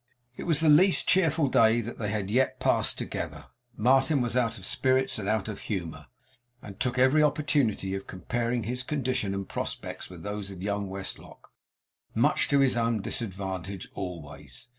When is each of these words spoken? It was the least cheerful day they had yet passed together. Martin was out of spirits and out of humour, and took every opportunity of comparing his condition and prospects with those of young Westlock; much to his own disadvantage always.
It 0.35 0.45
was 0.45 0.61
the 0.61 0.67
least 0.67 1.05
cheerful 1.07 1.45
day 1.47 1.79
they 1.79 2.09
had 2.09 2.31
yet 2.31 2.59
passed 2.59 2.97
together. 2.97 3.49
Martin 3.77 4.19
was 4.19 4.35
out 4.35 4.57
of 4.57 4.65
spirits 4.65 5.19
and 5.19 5.29
out 5.29 5.47
of 5.47 5.59
humour, 5.59 6.07
and 6.59 6.79
took 6.79 6.97
every 6.97 7.21
opportunity 7.21 7.93
of 7.93 8.07
comparing 8.07 8.63
his 8.63 8.81
condition 8.81 9.35
and 9.35 9.47
prospects 9.47 10.09
with 10.09 10.23
those 10.23 10.49
of 10.49 10.63
young 10.63 10.89
Westlock; 10.89 11.51
much 12.15 12.47
to 12.49 12.61
his 12.61 12.75
own 12.75 13.03
disadvantage 13.03 13.89
always. 13.93 14.69